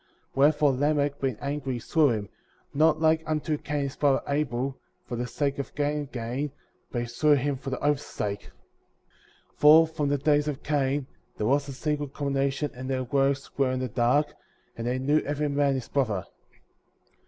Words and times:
A\Tierefore 0.35 0.79
Lamech, 0.79 1.19
being 1.21 1.37
angry, 1.39 1.77
slew 1.77 2.09
him, 2.09 2.27
not 2.73 2.99
like 2.99 3.21
unto 3.27 3.55
Cain 3.59 3.81
his 3.83 3.95
brother 3.95 4.23
Abel,^' 4.27 4.73
for 5.05 5.15
the 5.15 5.27
sake 5.27 5.59
of 5.59 5.75
getting 5.75 6.07
gain, 6.07 6.49
but 6.91 7.01
he 7.01 7.07
slew 7.07 7.33
him 7.35 7.55
for 7.55 7.69
the 7.69 7.77
oath's 7.83 8.03
sake. 8.03 8.49
51. 9.57 9.57
For, 9.57 9.85
from 9.85 10.09
the 10.09 10.17
days 10.17 10.47
of 10.47 10.63
Cain, 10.63 11.05
there 11.37 11.45
was 11.45 11.69
a 11.69 11.73
secret 11.73 12.13
combination,^' 12.13 12.71
and 12.73 12.89
their 12.89 13.03
works 13.03 13.55
were 13.59 13.69
in 13.69 13.79
the 13.79 13.89
dark, 13.89 14.33
and 14.75 14.87
they 14.87 14.97
knew 14.97 15.19
every 15.19 15.49
man 15.49 15.75
his 15.75 15.87
brother. 15.87 16.25